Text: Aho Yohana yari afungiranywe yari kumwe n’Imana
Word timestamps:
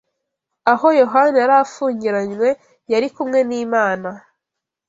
Aho 0.71 0.87
Yohana 1.01 1.37
yari 1.43 1.55
afungiranywe 1.63 2.49
yari 2.91 3.07
kumwe 3.15 3.39
n’Imana 3.49 4.09